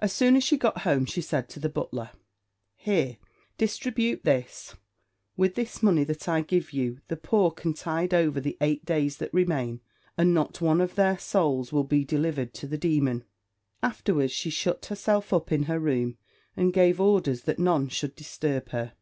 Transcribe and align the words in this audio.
As 0.00 0.14
soon 0.14 0.34
as 0.34 0.42
she 0.42 0.56
got 0.56 0.78
home 0.78 1.04
she 1.04 1.20
said 1.20 1.46
to 1.50 1.60
the 1.60 1.68
butler, 1.68 2.08
"Here, 2.74 3.18
distribute 3.58 4.24
this: 4.24 4.74
with 5.36 5.56
this 5.56 5.82
money 5.82 6.04
that 6.04 6.26
I 6.26 6.40
give 6.40 6.72
you 6.72 7.02
the 7.08 7.18
poor 7.18 7.50
can 7.50 7.74
tide 7.74 8.14
over 8.14 8.40
the 8.40 8.56
eight 8.62 8.86
days 8.86 9.18
that 9.18 9.34
remain, 9.34 9.82
and 10.16 10.32
not 10.32 10.62
one 10.62 10.80
of 10.80 10.88
of 10.92 10.96
their 10.96 11.18
souls 11.18 11.70
will 11.70 11.84
be 11.84 12.02
delivered 12.02 12.54
to 12.54 12.66
the 12.66 12.78
demon." 12.78 13.24
Afterwards 13.82 14.32
she 14.32 14.48
shut 14.48 14.86
herself 14.86 15.34
up 15.34 15.52
in 15.52 15.64
her 15.64 15.78
room, 15.78 16.16
and 16.56 16.72
gave 16.72 16.98
orders 16.98 17.42
that 17.42 17.58
none 17.58 17.88
should 17.90 18.14
disturb 18.16 18.70
her. 18.70 18.94